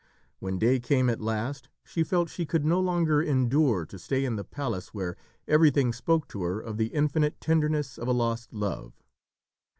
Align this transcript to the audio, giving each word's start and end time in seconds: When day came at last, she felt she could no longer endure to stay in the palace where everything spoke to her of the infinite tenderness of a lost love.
When 0.39 0.57
day 0.57 0.79
came 0.79 1.11
at 1.11 1.21
last, 1.21 1.69
she 1.83 2.03
felt 2.03 2.27
she 2.27 2.43
could 2.47 2.65
no 2.65 2.79
longer 2.79 3.21
endure 3.21 3.85
to 3.85 3.99
stay 3.99 4.25
in 4.25 4.35
the 4.35 4.43
palace 4.43 4.95
where 4.95 5.15
everything 5.47 5.93
spoke 5.93 6.27
to 6.29 6.41
her 6.41 6.59
of 6.59 6.77
the 6.77 6.87
infinite 6.87 7.39
tenderness 7.39 7.99
of 7.99 8.07
a 8.07 8.11
lost 8.11 8.51
love. 8.51 8.93